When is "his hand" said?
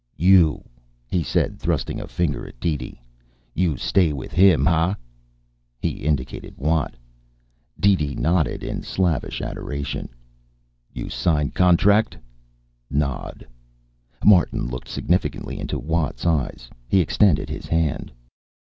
17.47-18.11